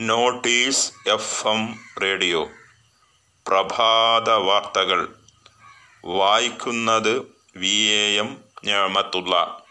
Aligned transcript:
Notice 0.00 0.92
F 1.06 1.48
M 1.48 1.78
radio. 2.02 2.50
പ്രഭാത 3.46 4.30
വാർത്തകൾ 4.30 5.14
വായിക്കുന്നത് 6.04 7.32
വി 7.56 7.88
എ 7.88 8.18
എം 8.18 8.44
ഞാമത്തുള്ള. 8.64 9.62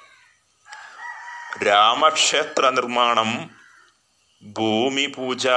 രാമക്ഷേത്ര 1.63 2.69
നിർമ്മാണം 2.69 3.49
ഭൂമി 4.43 5.05
പൂജ 5.05 5.47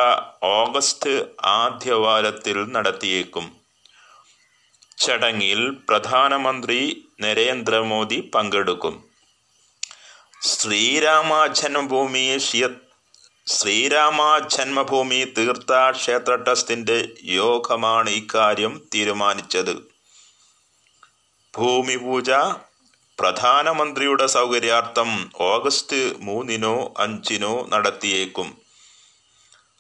ഓഗസ്റ്റ് 0.42 1.26
ആദ്യവാരത്തിൽ 1.44 2.72
നടത്തിയേക്കും. 2.72 3.56
ചടങ്ങിൽ 4.98 5.70
പ്രധാനമന്ത്രി 5.88 7.08
നരേന്ദ്രമോദി 7.20 8.30
പങ്കെടുക്കും. 8.34 9.04
ശ്രീരാമ 10.42 11.46
ജന്മഭൂമി 11.46 12.38
ശ്രീരാമ 13.46 14.20
ജന്മഭൂമി 14.52 15.18
തീർത്ഥാക്ഷേത്ര 15.36 16.34
ട്രസ്റ്റിന്റെ 16.34 16.96
യോഗമാണ് 17.22 18.10
ഇക്കാര്യം 18.10 18.72
തീരുമാനിച്ചത്. 18.94 19.74
ഭൂമി 21.54 21.96
പൂജ 21.96 22.30
പ്രധാനമന്ത്രിയുടെ 23.20 24.26
സൗകര്യാർത്ഥം 24.26 25.30
ഓഗസ്റ്റ് 25.40 26.00
മൂന്നിനോ 26.20 26.94
അഞ്ചിനോ 26.98 27.54
നടത്തിയേക്കും. 27.68 28.48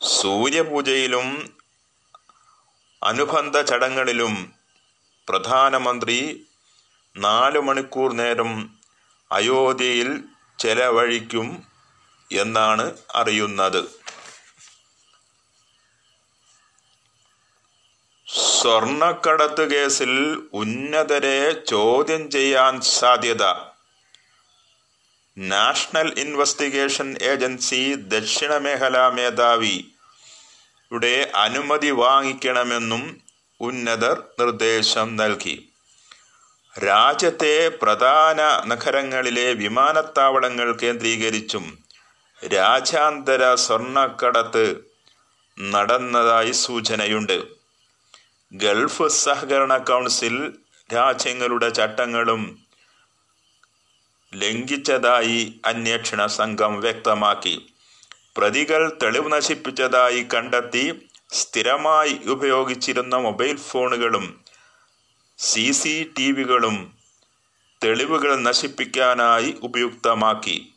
സൂര്യപൂജയിലും 0.02 1.28
അനുബന്ധ 3.02 3.60
ചടങ്ങുകളിലും 3.60 4.34
പ്രധാനമന്ത്രി 5.28 6.46
നാലു 7.16 7.58
മണിക്കൂർ 7.58 8.12
നേരം 8.12 8.52
അയോധ്യയിൽ 9.30 10.10
ചെലവഴിക്കും 10.58 11.48
എന്നാണ് 12.32 12.96
അറിയുന്നത്. 13.14 14.06
സ്വർണക്കടത്ത് 18.60 19.70
കേസിൽ 19.70 20.42
ഉന്നതരെ 20.52 21.52
ചോദ്യം 21.52 22.30
ചെയ്യാൻ 22.30 22.80
സാധ്യത. 22.80 23.42
നാഷണൽ 25.38 26.14
ഇൻവെസ്റ്റിഗേഷൻ 26.18 27.16
ഏജൻസി 27.22 27.94
ദക്ഷിണ 27.94 28.56
മേഖലാ 28.56 29.08
മേധാവി 29.08 29.92
യുടെ 30.92 31.32
അനുമതി 31.34 31.90
വാങ്ങിക്കണമെന്നും 31.90 33.20
ഉന്നതർ 33.60 34.22
നിർദ്ദേശം 34.40 35.16
നൽകി. 35.16 35.72
രാജ്യത്തെ 36.86 37.68
പ്രധാന 37.68 38.62
നഗരങ്ങളിലെ 38.66 39.52
വിമാനത്താവളങ്ങൾ 39.52 40.76
കേന്ദ്രീകരിച്ചും 40.76 41.85
രാജ്യാന്തര 42.44 43.54
സ്വർണക്കടത്ത് 43.54 44.80
നടന്നതായി 45.60 46.52
സൂചനയുണ്ട്. 46.52 47.46
ഗൾഫ് 48.52 49.08
സഹകരണ 49.08 49.76
കൗൺസിൽ 49.76 50.58
രാജ്യങ്ങളുടെ 50.94 51.68
ചട്ടങ്ങളും 51.68 52.66
ലംഘിച്ചതായി 54.34 55.60
അന്വേഷണ 55.64 56.26
സംഘം 56.26 56.80
വ്യക്തമാക്കി. 56.80 57.74
പ്രതികൾ 58.36 58.98
തെളിവ് 59.02 59.32
നശിപ്പിച്ചതായി 59.32 60.26
കണ്ടെത്തി 60.34 61.08
സ്ഥിരമായി 61.32 62.20
ഉപയോഗിച്ചിരുന്ന 62.26 63.16
മൊബൈൽ 63.16 63.56
ഫോണുകളും 63.56 64.44
സി 65.38 65.72
സി 65.72 66.14
ടി 66.18 66.32
വികളും 66.32 66.94
തെളിവുകൾ 67.84 68.36
നശിപ്പിക്കാനായി 68.36 69.56
ഉപയുക്തമാക്കി. 69.62 70.72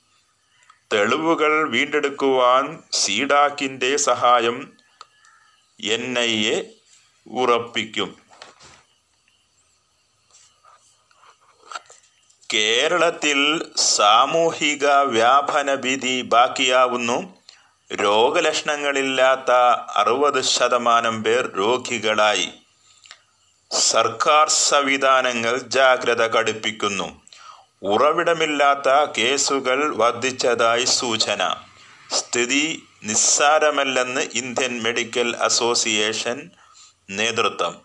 തെളിവുകൾ 0.93 1.69
വീണ്ടെടുക്കുവാൻ 1.69 2.83
സീഡാക്കിന്റെ 2.91 3.97
സഹായം 3.97 4.73
എൻ 5.83 6.19
ഐ 6.19 6.45
എ 6.45 6.63
ഉറപ്പിക്കും. 7.27 8.17
കേരളത്തിൽ 12.53 13.71
സാമൂഹിക 13.77 14.85
വ്യാപന 14.85 15.75
ഭീതി 15.75 16.21
ബാക്കിയാവുന്നു. 16.21 17.35
രോഗലക്ഷണങ്ങളില്ലാത്ത 17.93 19.51
അറുപത് 19.95 20.41
ശതമാനം 20.41 21.23
പേർ 21.23 21.51
രോഗികളായി. 21.57 22.49
സർക്കാർ 23.71 24.49
സംവിധാനങ്ങൾ 24.49 25.57
ജാഗ്രത 25.57 26.21
കടുപ്പിക്കുന്നു. 26.21 27.28
ഉറവിടമില്ലാത്ത 27.81 29.11
കേസുകൾ 29.17 29.95
വർദ്ധിച്ചതായി 29.95 30.85
സൂചന. 30.85 31.55
സ്ഥിതി 32.09 32.83
നിസ്സാരമല്ലെന്ന് 33.03 34.21
ഇന്ത്യൻ 34.33 34.83
മെഡിക്കൽ 34.83 35.35
അസോസിയേഷൻ 35.35 36.49
നേതൃത്വം. 37.09 37.81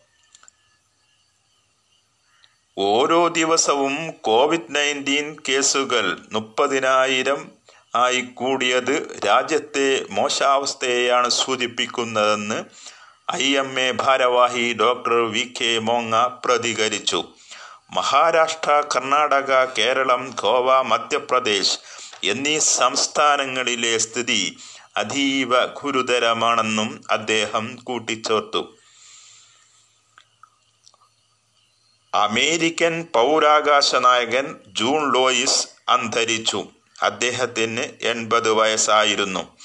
ഓരോ 2.79 3.29
ദിവസവും 3.29 4.11
കോവിഡ് 4.11 4.75
നയന്റീൻ 4.77 5.37
കേസുകൾ 5.49 6.19
മുപ്പതിനായിരം 6.33 7.53
ആയി 7.95 8.21
കൂടിയത് 8.21 9.21
രാജ്യത്തെ 9.27 10.07
മോശാവസ്ഥയെയാണ് 10.11 11.31
സൂചിപ്പിക്കുന്നതെന്ന് 11.31 12.65
ഐ 13.33 13.57
എം 13.57 13.81
എ 13.81 13.93
ഭാരവാഹി 13.93 14.73
ഡോക്ടർ 14.81 15.13
വി 15.13 15.55
കെ 15.61 15.79
മോങ്ങ 15.79 16.27
പ്രതികരിച്ചു. 16.45 17.34
മഹാരാഷ്ട്ര 17.91 18.83
കർണാടക 18.97 19.65
കേരളം 19.65 20.35
ഗോവ 20.43 20.83
മധ്യപ്രദേശ് 20.83 21.79
എന്നീ 22.25 22.59
സംസ്ഥാനങ്ങളിലെ 22.59 23.99
സ്ഥിതി 23.99 24.59
അതീവ 24.97 25.67
ഗുരുതരമാണെന്നും 25.67 27.05
അദ്ദേഹം 27.11 27.77
കൂട്ടിച്ചേർത്തു. 27.85 28.79
അമേരിക്കൻ 32.15 33.07
പൗരാകാശ 33.15 33.95
നായകൻ 33.95 34.57
ജൂൺ 34.67 35.15
ലോയിസ് 35.15 35.69
അന്തരിച്ചു. 35.89 36.67
അദ്ദേഹത്തിന് 37.03 37.81
എൺപത് 38.03 38.51
വയസ്സായിരുന്നു. 38.51 39.57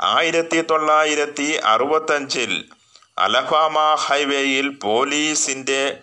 ആയിരത്തി 0.00 0.60
തൊള്ളായിരത്തി 0.60 1.60
അറുപത്തഞ്ചിൽ 1.64 2.64
അലഹാമ 3.18 3.94
ഹൈവേയിൽ 3.94 4.68
പോലീസിന്റെ 4.68 5.98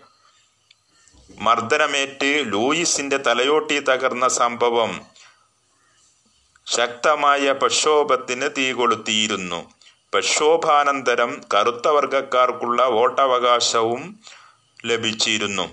മർദ്ദനമേറ്റ് 1.39 2.43
ലൂയിസിന്റെ 2.45 3.17
തലയോട്ടി 3.17 3.79
തകർന്ന 3.79 4.27
സംഭവം 4.27 5.01
ശക്തമായ 6.67 7.51
പ്രക്ഷോഭത്തിന് 7.51 8.49
തീകൊളുത്തിയിരുന്നു 8.57 9.71
പ്രക്ഷോഭാനന്തരം 10.13 11.41
കറുത്ത 11.53 11.87
വർഗക്കാർക്കുള്ള 11.87 12.85
വോട്ടവകാശവും 12.85 14.19
ലഭിച്ചിരുന്നു. 14.85 15.65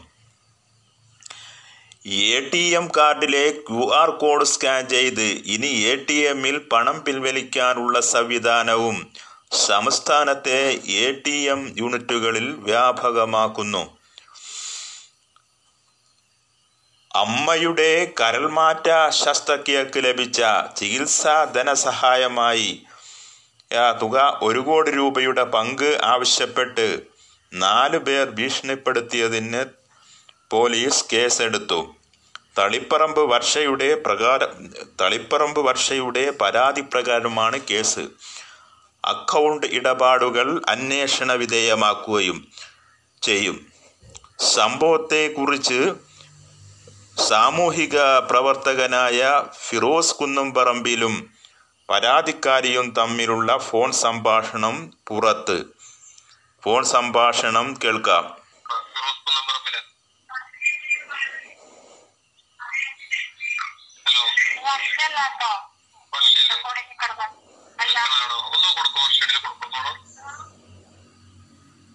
എ 2.07 2.51
ടി 2.51 2.59
എം 2.59 2.89
കാർഡിലെ 2.97 3.51
ക്യു 3.51 3.95
ആർ 3.95 4.11
കോഡ് 4.11 4.45
സ്കാൻ 4.45 4.89
ചെയ്ത് 4.89 5.27
ഇനി 5.55 5.67
എ 5.67 6.05
ടി 6.05 6.15
എമ്മിൽ 6.15 6.59
പണം 6.59 7.03
പിൻവലിക്കാനുള്ള 7.05 8.01
സംവിധാനവും 8.01 9.07
സംസ്ഥാനത്തെ 9.67 10.81
എ 10.87 11.13
ടി 11.27 11.37
എം 11.37 11.75
യൂണിറ്റുകളിൽ 11.79 12.55
വ്യാപകമാക്കുന്നു. 12.59 14.04
അമ്മയുടെ 17.17 18.13
കരൾമാറ്റ 18.21 18.89
ശസ്ത്രക്രിയക്ക് 19.11 20.05
ലഭിച്ച 20.05 20.43
ചികിത്സാ 20.77 21.45
ധനസഹായമായി 21.45 22.71
തുക 24.03 24.17
ഒരു 24.43 24.59
കോടി 24.59 24.91
രൂപയുടെ 24.91 25.45
പങ്ക് 25.45 26.01
ആവശ്യപ്പെട്ട് 26.05 26.87
നാലു 27.53 27.99
പേർ 27.99 28.31
ഭീഷണിപ്പെടുത്തിയതിന് 28.31 29.63
പോലീസ് 30.51 31.05
കേസെടുത്തു. 31.13 31.79
തളിപ്പറമ്പ് 32.59 33.21
വർഷയുടെ 33.21 33.95
പ്രകാരം 33.95 34.51
തളിപ്പറമ്പ് 35.01 35.61
വർഷയുടെ 35.61 36.31
പരാതി 36.31 36.81
പ്രകാരമാണ് 36.81 37.61
കേസ്. 37.71 38.05
അക്കൗണ്ട് 39.05 39.67
ഇടപാടുകൾ 39.67 40.63
അന്വേഷണ 40.69 41.33
വിധേയമാക്കുകയും 41.33 42.39
ചെയ്യും. 43.23 43.59
സംഭവത്തെക്കുറിച്ച് 44.57 45.81
സാമൂഹിക 47.19 48.19
പ്രവർത്തകനായ 48.19 49.43
ഫിറോസ് 49.69 50.15
കുന്നംപറമ്പിലും 50.15 51.31
പരാതിക്കാരിയും 51.91 52.91
തമ്മിലുള്ള 52.91 53.59
ഫോൺ 53.59 53.93
സംഭാഷണം 53.93 54.93
പുറത്ത്. 55.09 55.65
ഫോൺ 56.65 56.85
സംഭാഷണം 56.85 57.79
കേൾക്കാം. 57.85 58.45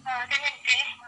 അതെ 0.06 0.99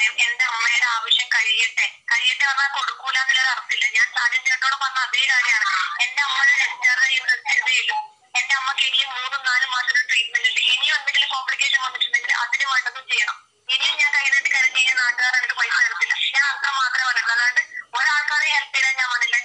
കാര്യം 0.00 0.20
എന്റെ 0.26 0.44
അമ്മയുടെ 0.50 0.86
ആവശ്യം 0.96 1.26
കഴിയട്ടെ. 1.34 1.86
കഴിയട്ടെ 2.10 2.44
പറഞ്ഞാൽ 2.50 2.70
കൊടുക്കൂല 2.76 3.16
എന്നുള്ളത് 3.22 3.48
അർത്ഥമില്ല. 3.54 3.86
ഞാൻ 3.96 4.06
സാജൻ 4.16 4.40
ചേട്ടനോട് 4.46 4.76
പറഞ്ഞ 4.82 5.00
അതേ 5.06 5.22
കാര്യമാണ്. 5.32 5.66
എന്റെ 6.04 6.22
അമ്മയുടെ 6.26 6.54
ഡിസ്ചാർജ് 6.62 7.08
എന്റെ 8.38 8.54
അമ്മയ്ക്ക് 8.58 8.84
ഇനിയും 8.88 9.10
മൂന്നും 9.16 9.42
നാലും 9.48 9.70
മാസത്തെ 9.74 10.02
ട്രീറ്റ്മെന്റ് 10.10 10.48
ഉണ്ട്. 10.50 10.60
ഇനിയും 10.74 10.94
എന്തെങ്കിലും 10.98 11.28
കോംപ്ലിക്കേഷൻ 11.34 11.80
വന്നിട്ടുണ്ടെങ്കിൽ 11.84 12.32
അതിന് 12.42 12.66
വേണ്ടതും 12.72 13.04
ചെയ്യണം. 13.10 13.36
ഇനിയും 13.74 13.94
ഞാൻ 14.02 14.10
കഴിഞ്ഞിട്ട് 14.16 14.50
കരഞ്ഞു 14.56 14.78
കഴിഞ്ഞാൽ 14.78 14.96
നാട്ടുകാർ 15.02 15.34
എനിക്ക് 15.40 15.56
പൈസ 15.60 15.76
തരത്തില്ല. 15.84 16.14
ഞാൻ 16.36 16.44
അത്ര 16.52 16.70
മാത്രമേ 16.78 17.04
പറഞ്ഞിട്ടുള്ളൂ. 17.08 17.34
അല്ലാണ്ട് 17.36 17.62
ഒരാൾക്കാരെ 17.98 18.48
ഹെൽപ്പ് 18.56 18.74
ചെയ്യാൻ 18.76 18.94
ഞാൻ 19.00 19.08
വന്നില്ല. 19.14 19.36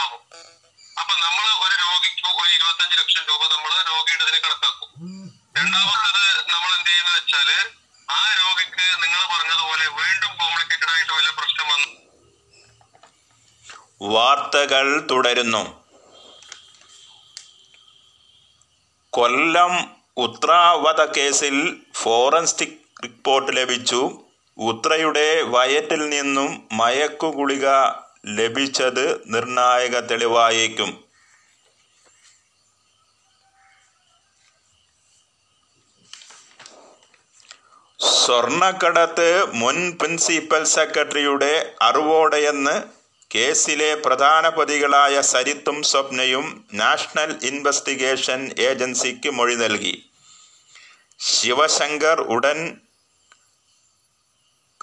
ആവും. 0.00 0.20
അപ്പൊ 1.00 1.12
നമ്മൾ 1.26 1.44
ഒരു 1.64 1.74
രോഗിക്ക് 1.84 2.22
ഒരു 2.40 2.50
ഇരുപത്തഞ്ച് 2.56 2.96
ലക്ഷം 3.00 3.22
രൂപ 3.30 3.42
നമ്മൾ 3.54 3.70
രോഗിയുടെ 3.90 4.24
ഇതിന് 4.26 4.40
കണക്കാക്കും. 4.44 4.88
രണ്ടാമത്തത് 5.58 6.24
നമ്മൾ 6.52 6.70
എന്ത് 6.78 6.90
ചെയ്യുന്നത് 6.90 7.16
വെച്ചാൽ 7.18 7.50
ആ 8.08 8.20
രോഗിക്ക് 8.40 8.86
നിങ്ങൾ 9.02 9.20
പറഞ്ഞതുപോലെ 9.32 9.84
വീണ്ടും 10.00 10.32
കോംപ്ലിക്കേറ്റഡ് 10.40 10.92
ആയിട്ട് 10.94 11.12
വല്ല 11.16 11.30
പ്രശ്നം 11.38 11.66
വന്നു 11.72 11.90
വാർത്തകൾ 14.14 14.86
തുടരുന്നു. 15.10 15.64
കൊല്ലം 19.12 19.72
ഉത്രാവത 20.24 21.00
കേസിൽ 21.16 21.56
ഫോറൻസിക് 22.00 22.78
റിപ്പോർട്ട് 23.04 23.50
ലഭിച്ചു. 23.56 24.00
ഉത്രയുടെ 24.58 25.28
വയറ്റിൽ 25.54 26.02
നിന്നും 26.14 26.50
മയക്കുഗുളിക 26.80 27.66
ലഭിച്ചത് 28.26 29.34
നിർണായക 29.34 30.00
തെളിവായേക്കും. 30.00 31.04
സ്വർണക്കടത്ത് 38.00 39.54
മുൻ 39.54 39.92
പ്രിൻസിപ്പൽ 39.98 40.64
സെക്രട്ടറിയുടെ 40.64 41.74
അറിവോടെയെന്ന് 41.82 42.82
കേസിലെ 43.34 43.94
പ്രധാന 43.94 44.48
പ്രതികളായ 44.48 45.20
സരിത്തും 45.20 45.82
സ്വപ്നയും 45.82 46.66
നാഷണൽ 46.74 47.38
ഇൻവെസ്റ്റിഗേഷൻ 47.42 48.52
ഏജൻസിക്ക് 48.58 49.30
മൊഴി 49.30 49.54
നൽകി. 49.54 50.10
ശിവശങ്കർ 51.18 52.20
ഉടൻ 52.20 52.80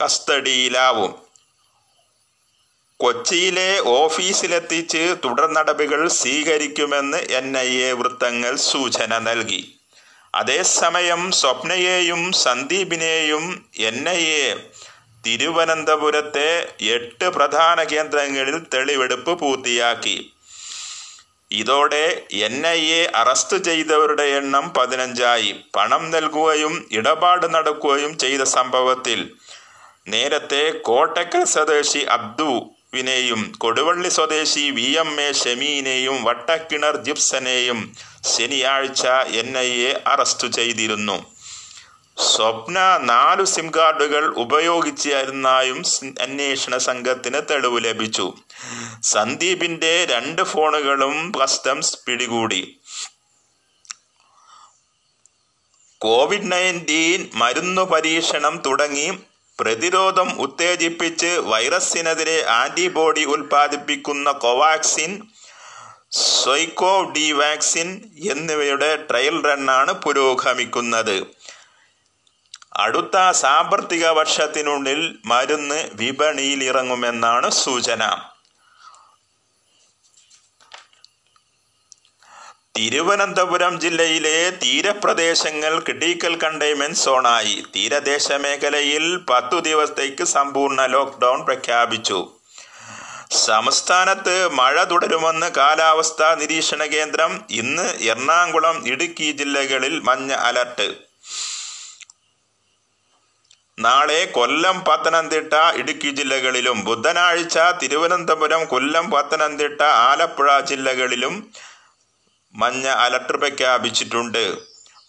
കസ്റ്റഡിയിലാവും. 0.01 1.29
കൊച്ചിയിലെ 3.00 3.80
ഓഫീസിലെത്തിച്ച് 3.80 5.16
തുടർ 5.25 5.54
നടപടികൾ 5.54 6.07
സ്വീകരിക്കുമെന്ന് 6.07 7.18
എൻ 7.18 7.57
ഐ 7.57 7.81
എ 7.81 7.92
വൃത്തങ്ങൾ 7.92 8.56
സൂചന 8.56 9.18
നൽകി. 9.18 9.75
അതേസമയം 10.36 11.31
സ്വപ്നയെയും 11.31 12.31
സന്ദീപിനെയും 12.31 13.66
എൻ 13.80 14.10
ഐ 14.10 14.24
എ 14.24 14.56
തിരുവനന്തപുരത്തെ 15.25 16.74
എട്ട് 16.81 17.30
പ്രധാന 17.30 17.84
കേന്ദ്രങ്ങളിൽ 17.84 18.57
തെളിവെടുപ്പ് 18.74 19.40
പൂർത്തിയാക്കി. 19.40 20.33
ഇതോടെ 21.52 22.26
എൻ 22.33 22.68
ഐ 22.68 22.81
എ 22.92 23.12
അറസ്റ്റ് 23.16 23.57
ചെയ്തവരുടെ 23.57 24.23
എണ്ണം 24.23 24.73
പതിനഞ്ചായി. 24.73 25.56
പണം 25.76 26.12
നൽകുകയും 26.12 26.88
ഇടപാട് 26.92 27.54
നടക്കുകയും 27.54 28.18
ചെയ്ത 28.18 28.42
സംഭവത്തിൽ 28.42 29.31
നേരത്തെ 30.07 30.69
കോട്ടക്കൽ 30.69 31.44
സ്വദേശി 31.44 32.00
അബ്ദുവിനെയും 32.92 33.42
കൊടുവള്ളി 33.58 34.10
സ്വദേശി 34.10 34.64
വി 34.78 34.88
എം 35.00 35.22
എ 35.22 35.31
ഷെമീനെയും 35.31 36.24
വട്ടക്കിണർ 36.24 36.96
ജിപ്സനെയും 37.06 37.80
ശനിയാഴ്ച 38.28 39.04
എൻ 39.42 39.58
ഐ 39.58 39.69
എ 39.90 39.92
അറസ്റ്റ് 40.08 40.48
ചെയ്തിരുന്നു. 40.48 41.18
സ്വപ്ന 42.18 42.80
നാലു 43.12 43.44
സിം 43.44 43.72
കാർഡുകൾ 43.76 44.26
ഉപയോഗിച്ചായിരുന്നായും 44.44 45.84
അന്വേഷണ 46.22 46.78
സംഘത്തിന് 46.78 47.42
തെളിവ് 47.52 47.86
ലഭിച്ചു. 47.86 48.28
സന്ദീപിന്റെ 49.04 49.94
രണ്ട് 50.06 50.44
ഫോണുകളും 50.44 51.31
കസ്റ്റംസ് 51.44 51.98
പിടികൂടി. 52.08 52.62
കോവിഡ് 56.02 56.52
നയന്റീൻ 56.52 57.30
മരുന്നു 57.36 57.81
പരീക്ഷണം 57.81 58.64
തുടങ്ങി 58.66 59.10
പ്രതിരോധം 59.59 60.30
ഉത്തേജിപ്പിച്ച് 60.39 61.31
വൈറസിനെതിരെ 61.51 62.45
ആന്റിബോഡി 62.45 63.23
ഉൽപ്പാദിപ്പിക്കുന്ന 63.25 64.31
കോവാക്സിൻ 64.31 65.11
സൊയ്ക്കോ 66.11 66.94
ഡി 67.16 67.31
വാക്സിൻ 67.31 67.89
എന്നിവയുടെ 68.31 68.89
ട്രയൽ 69.09 69.35
റണ്ണാണ് 69.44 69.94
പുരോഗമിക്കുന്നത്. 69.94 71.18
അടുത്ത 72.78 73.31
സാമ്പത്തിക 73.31 74.07
വർഷത്തിനുള്ളിൽ 74.07 75.01
മരുന്ന് 75.25 75.89
വിപണിയിൽ 75.94 76.63
ഇറങ്ങുമെന്നാണ് 76.63 77.49
സൂചന. 77.63 78.04
തിരുവനന്തപുരം 82.76 83.73
ജില്ലയിലെ 83.80 84.38
തീരപ്രദേശങ്ങൾ 84.49 85.80
ക്രിട്ടിക്കൽ 85.80 86.33
കണ്ടെയ്ൻമെന്റ് 86.44 86.97
സോണായി 86.97 87.56
തീരദേശ 87.76 88.28
മേഖലയിൽ 88.44 89.06
പത്തു 89.30 89.57
ദിവസത്തേക്ക് 89.59 90.23
സമ്പൂർണ 90.23 90.85
ലോക്ക്ഡൌൺ 90.85 91.40
പ്രഖ്യാപിച്ചു. 91.45 92.19
സംസ്ഥാനത്ത് 93.45 94.35
മഴ 94.54 94.83
തുടരുമെന്ന് 94.83 95.49
കാലാവസ്ഥാ 95.57 96.30
നിരീക്ഷണ 96.35 96.83
കേന്ദ്രം 96.85 97.31
ഇന്ന് 97.52 97.88
എറണാകുളം 98.11 98.78
ഇടുക്കി 98.88 99.31
ജില്ലകളിൽ 99.31 99.99
മഞ്ഞ 99.99 100.31
അലർട്ട്. 100.33 100.88
നാളെ 103.80 104.21
കൊല്ലം 104.38 104.78
പത്തനംതിട്ട 104.88 105.54
ഇടുക്കി 105.81 106.09
ജില്ലകളിലും 106.09 106.78
ബുധനാഴ്ച 106.85 107.57
തിരുവനന്തപുരം 107.81 108.64
കൊല്ലം 108.66 109.11
പത്തനംതിട്ട 109.11 109.81
ആലപ്പുഴ 110.09 110.59
ജില്ലകളിലും 110.71 111.35
മഞ്ഞ 112.56 112.87
അലർട്ട് 112.87 113.33
പ്രഖ്യാപിച്ചിട്ടുണ്ട് 113.33 114.57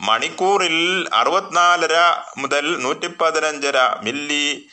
മണിക്കൂറിൽ 0.03 1.09
അറുപത്തിനാലര 1.13 1.97
മുതൽ 2.39 2.67
നൂറ്റി 2.83 3.07
പതിനഞ്ചര 3.07 3.79
മില്ലി 4.03 4.69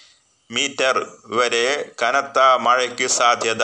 മീറ്റർ 0.51 0.95
വരെ 1.25 1.93
കനത്ത 2.03 2.39
മഴയ്ക്ക് 2.39 3.07
സാധ്യത. 3.07 3.63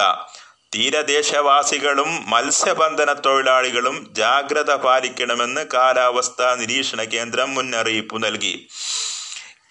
തീരദേശവാസികളും 0.75 2.29
മത്സ്യബന്ധന 2.29 3.13
തൊഴിലാളികളും 3.13 4.07
ജാഗ്രത 4.11 4.71
പാലിക്കണമെന്ന് 4.75 5.65
കാലാവസ്ഥാ 5.73 6.55
നിരീക്ഷണ 6.55 7.03
കേന്ദ്രം 7.03 7.53
മുന്നറിയിപ്പ് 7.53 8.23
നൽകി. 8.23 8.69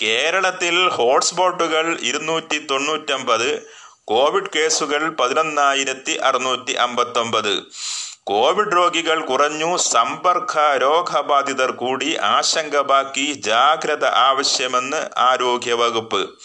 കേരളത്തിൽ 0.03 0.89
ഹോട്ട്സ്പോട്ടുകൾ 0.89 1.99
ഇരുന്നൂറ്റി 2.01 2.59
തൊണ്ണൂറ്റമ്പത് 2.71 3.69
കോവിഡ് 4.05 4.53
കേസുകൾ 4.57 5.11
പതിനൊന്നായിരത്തി 5.21 6.13
അറുന്നൂറ്റി 6.29 6.73
അമ്പത്തൊമ്പത് 6.73 7.55
കോവിഡ് 8.25 8.77
രോഗികൾ 8.77 9.25
കുറഞ്ഞു 9.25 9.77
സമ്പർക്ക 9.77 10.59
രോഗബാധിതർ 10.77 11.71
കൂടി 11.71 12.17
ആശങ്ക 12.17 12.81
ബാക്കി 12.81 13.33
ജാഗ്രത 13.33 14.05
ആവശ്യമെന്ന് 14.05 15.11
ആരോഗ്യവകുപ്പ്. 15.17 16.39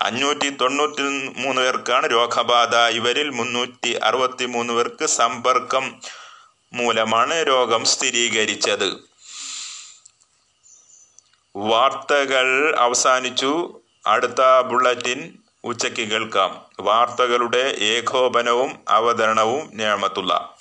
അഞ്ഞൂറ്റി 0.00 0.50
തൊണ്ണൂറ്റി 0.50 1.02
മൂന്ന് 1.36 1.62
പേർക്കാണ് 1.62 2.10
രോഗബാധ. 2.10 2.76
ഇവരിൽ 2.76 3.30
മുന്നൂറ്റി 3.30 3.92
അറുപത്തി 3.92 4.44
മൂന്ന് 4.44 4.72
പേർക്ക് 4.72 5.06
സമ്പർക്കം 5.06 6.00
മൂലമാണ് 6.72 7.46
രോഗം 7.46 7.84
സ്ഥിരീകരിച്ചത്. 7.84 8.96
വാർത്തകൾ 11.56 12.76
അവസാനിച്ചു. 12.78 13.80
അടുത്ത 14.06 14.60
ബുള്ളറ്റിൻ 14.60 15.38
ഉച്ചയ്ക്ക് 15.64 16.08
കേൾക്കാം. 16.08 16.62
വാർത്തകളുടെ 16.80 17.76
ഏകോപനവും 17.78 18.78
അവതരണവും 18.88 19.70
ഞാമത്തുള്ള 19.74 20.55